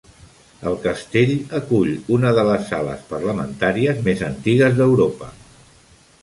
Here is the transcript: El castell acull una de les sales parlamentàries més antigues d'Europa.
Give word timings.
El 0.69 0.77
castell 0.85 1.33
acull 1.59 1.91
una 2.15 2.31
de 2.37 2.45
les 2.47 2.65
sales 2.71 3.05
parlamentàries 3.13 4.01
més 4.09 4.25
antigues 4.31 4.81
d'Europa. 4.81 5.31